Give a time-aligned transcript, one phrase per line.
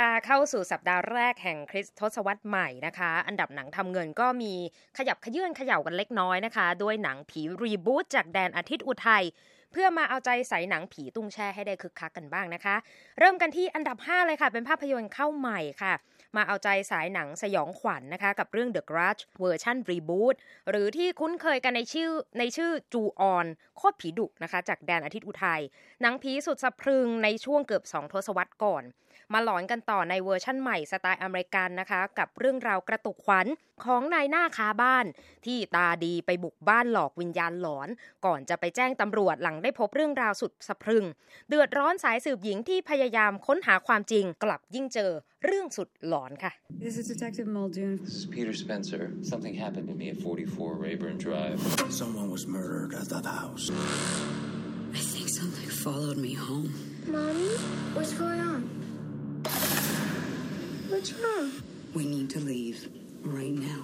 [0.00, 4.54] ค่ะเข้าสู่สัปดาห์แรกแห่งคริสตศวรรษใหม่นะคะ อันดับหนังทำเงินก็มี
[4.98, 9.24] ขยับเขยื้อนเขย่ากันเล็กน้อยนะคะ ด้วยหนังผี reboot จากแดนอาทิตย์อุทัย
[9.72, 12.76] เพื่อมาเอาใจสายหนังผีตุ้งแช่ให้ได้คึกคักกันบ้างนะคะ
[13.18, 15.92] เริ่มกันที่อันดับ 5 เลยค่ะ เป็นภาพยนตร์เข้าใหม่ค่ะ
[16.36, 20.34] มาเอาใจสายหนังสยองขวัญนะคะ กับเรื่อง The Grudge เวอร์ชัน reboot
[20.70, 25.60] หรือที่คุ้นเคยกันในชื่อในชื่อจูออนโคตรผีดุนะคะ จากแดนอาทิตย์อุทัย
[26.00, 28.84] หนังผีสุดสะพรึงในช่วงเกือบ 2 ทศวรรษก่อน
[29.32, 33.46] มาหลอนกันต่อในเวอร์ชั่นใหม่สไตล์อเมริกันนะคะ กับเรื่องราวกระตุกขวัญ
[33.84, 35.06] ของนายหน้าค้าบ้าน
[35.46, 37.88] ที่ตาดีไปบุกบ้านหลอกวิญญาณหลอน
[38.26, 41.04] ก่อนจะไปแจ้งตำรวจหลังได้พบเรื่องราวสุดสะพรึง
[41.48, 45.10] เดือดร้อนสายสืบหญิงที่พยายามค้นหาความจริงกลับยิ่งเจอ
[45.44, 46.52] เรื่องสุดหลอนค่ะ
[46.84, 47.92] This is Detective Muldoon.
[48.06, 49.02] This is Peter Spencer.
[49.32, 51.58] Something happened to me at 44 Rayburn Drive.
[52.02, 53.64] Someone was murdered at that house.
[54.98, 56.72] I think something followed me home.
[57.16, 57.50] Mommy,
[57.96, 58.83] what's going on?
[60.94, 61.50] What's wrong?
[61.92, 62.78] We need to leave
[63.36, 63.82] right now.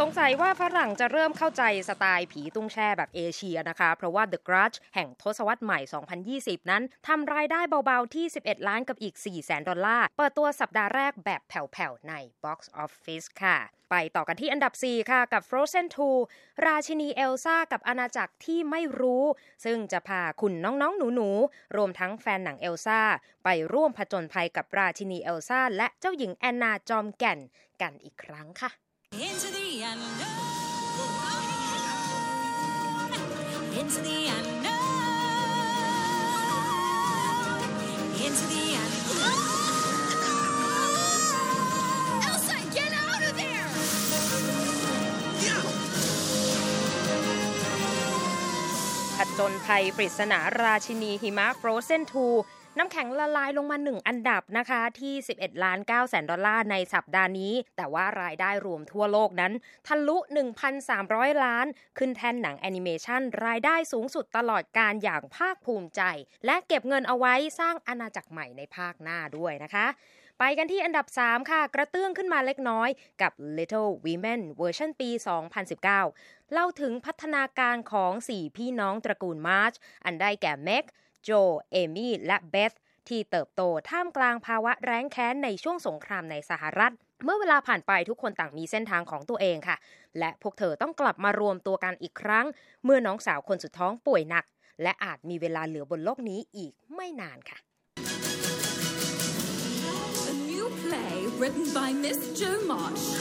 [0.00, 5.78] สงสัยว่าฝรั่งจะเริ่มเข้าใจสไตล์ผีตุ้งแช่แบบเอเชียนะคะ เพราะว่า The Grudge แห่งทศวรรษใหม่
[6.40, 13.58] 2020 นั้นทำรายได้เบาๆที่ 11 ล้านกับอีก 4 แสนดอลลาร์ เปิดตัวสัปดาห์แรกแบบแผ่วๆ ใน Box Office ค่ะ
[13.92, 15.86] ไปต่อกันที่อันดับ 4 ค่ะ กับ Frozen
[16.26, 19.24] 2 ราชินีเอลซ่ากับอาณาจักรที่ไม่รู้
[19.64, 23.00] ซึ่งจะพาคุณน้องๆ หนูๆ รวมทั้งแฟนหนังเอลซ่า
[23.44, 27.38] ไปร่วมผจญภัยกับราชินีเอลซ่า และเจ้าหญิงแอนนาจอมแก่น
[27.82, 28.70] กันอีกครั้งค่ะ
[29.28, 30.16] Into the unknown.
[33.80, 34.61] Into the unknown.
[49.38, 52.02] จญภัยปริศนาราชินีหิมะ Frozen
[52.40, 59.52] 2น้ำแข็งละลายลงมา 1 อันดับนะคะ ที่ 11 ล้าน9แสนดอลลาร์ในสัปดาห์นี้ แต่ว่ารายได้รวมทั่วโลกนั้น
[59.86, 60.16] ทะลุ
[60.80, 61.66] 1,300 ล้าน
[61.98, 66.02] ขึ้นแท่นหนังแอนิเมชันรายได้สูงสุดตลอดการอย่างภาคภูมิใจ
[66.46, 69.86] และเก็บเงินเอาไว้สร้างอาณาจักรใหม่ในภาคหน้าด้วยนะคะ
[70.44, 72.88] ไปกันที่อันดับ 3 ค่ะ กระเตื้องขึ้นมาเล็กน้อย
[73.22, 75.10] กับ Little Women เวอร์ชันปี
[75.80, 80.84] 2019 เล่าถึงพัฒนาการของ 4 พี่น้องตระกูลมาร์ช อันได้แก่เมก
[81.24, 81.30] โจ
[81.70, 82.72] เอมี่ และเบธ
[83.08, 86.92] ที่เติบโตท่ามกลางภาวะแร้งแค้นในช่วงสงครามในสหรัฐ
[87.24, 89.76] เมื่อเวลาผ่านไปทุกคนต่างมีเส้นทางของตัวเองค่ะ
[90.18, 92.46] และพวกเธอต้องกลับมารวมตัวกันอีกครั้ง
[92.84, 94.44] เมื่อน้องสาวคนสุดท้องป่วยหนัก
[94.82, 97.60] และอาจมีเวลาเหลือบนโลกนี้อีกไม่นานค่ะ
[101.42, 103.18] written by Miss Jo Marsh.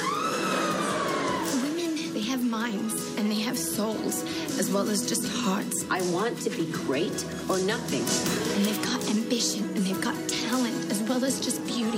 [1.64, 4.24] Women, they have minds and they have souls
[4.60, 5.86] as well as just hearts.
[5.90, 8.06] I want to be great or nothing.
[8.56, 11.98] And they've got ambition and they've got talent as well as just beauty.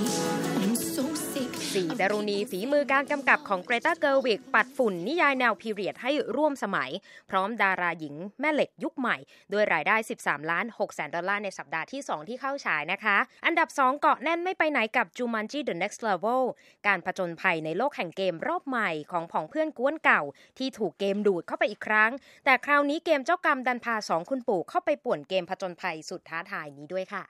[1.76, 1.92] And I'm so sick.
[1.92, 6.90] สี่ดารุณีฝีมือการกำกับของเกรตาเกิร์วิกปัดฝุ่นนิยายแนวพีเรียดให้ร่วมสมัย
[7.30, 9.16] พร้อมดาราหญิงแม่เหล็กยุคใหม่
[9.52, 16.42] ด้วยรายได้ 13 ล้าน6แสนดอลลาร์ในสัปดาห์ที่ 2 ที่เข้าฉายนะคะ อันดับ 2 เกาะแน่นไม่ไปไหนกับ Jumanji The Next Level
[16.86, 20.22] การผจญภัยในโลกแห่งเกมรอบใหม่ของผองเพื่อนกวนเก่า
[20.58, 22.10] ที่ถูกเกมดูดเข้าไปอีกครั้ง
[22.44, 27.22] แต่คราวนี้เกมเจ้ากรรมดันพาสองคุณปู่เข้าไปป่วนเกมผจญภัยสุดท้าทายนี้ด้วยค่ะ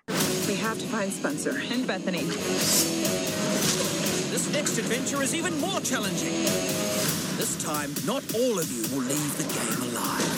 [0.50, 2.24] We have to find Spencer and Bethany.
[4.34, 6.34] This next adventure is even more challenging.
[7.38, 10.34] This time, not all of you will leave the game alive.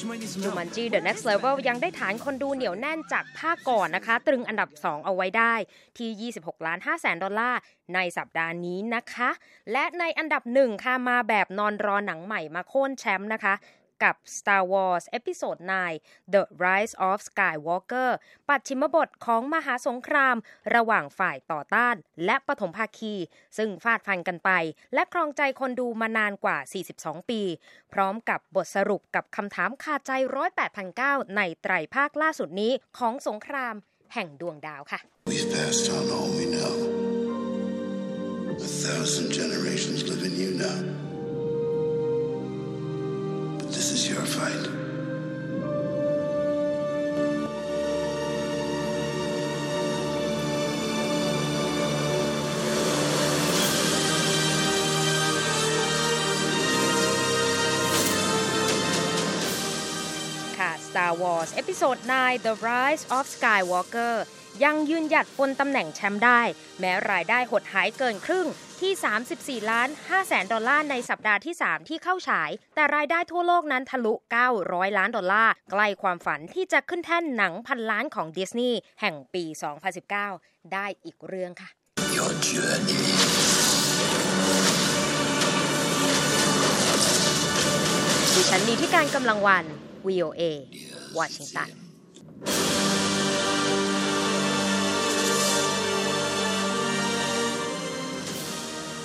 [0.00, 5.54] Jumanji The Next Level ยังได้ฐานคนดูเหนียวแน่นจากภาคก่อนนะคะ ตรึงอันดับ 2 เอาไว้ได้
[5.98, 7.60] ที่ 26 ล้าน5แสนดอลลาร์
[7.94, 9.30] ในสัปดาห์นี้นะคะ
[9.72, 13.54] และในอันดับหนึ่งค่ะมาแบบนอนรอหนังใหม่มาโค่นแชมป์นะคะ
[14.04, 15.56] กับ Star Wars Episode
[15.96, 18.10] 9 The Rise of Skywalker
[18.48, 20.36] ปัจฉิมบทของมหาสงคราม
[20.74, 21.94] ระหว่างฝ่ายต่อต้าน
[22.24, 23.14] และปฐมภาคี
[23.56, 24.50] ซึ่งฟาดฟันกันไป
[24.94, 26.58] และครองใจคนดูมานานกว่า
[26.94, 27.42] 42 ปี
[27.92, 33.74] พร้อมกับบทสรุปกับคำถามคาใจร้อยแปดพันเก้าในไตรภาคล่าสุดนี้ของสงคราม
[34.14, 35.00] แห่งดวงดาวค่ะ
[35.30, 36.74] We've passed on all we know.
[38.68, 41.03] A thousand generations live in you now.
[44.03, 44.65] But this is your fight.
[60.89, 64.15] Star Wars เอพิโซด9 The Rise of Skywalker
[64.62, 66.40] ยังยืนหยัดบนตำแหน่งแชมป์ได้
[66.80, 68.46] แม้รายได้หดหายเกินครึ่ง
[68.80, 68.92] ที่
[69.62, 74.14] 34 ล้าน5แสนดอลลาร์ในสัปดาห์ที่ 3 ที่เข้าฉาย แต่รายได้ทั่วโลกนั้นทะลุ
[74.54, 79.44] 900 ล้านดอลลาร์ใกล้ความฝันที่จะขึ้นแท่นหนังพันล้านของดิสนีย์แห่งปี
[80.08, 81.68] 2019 ได้อีกเรื่องค่ะ
[82.16, 83.02] Your journey.
[88.34, 89.64] ดิฉันนีที่การกำลังวัน
[90.08, 90.42] VOA
[91.18, 91.83] วอชิงตัน